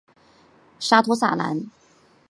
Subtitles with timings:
[0.79, 1.69] 沙托萨兰。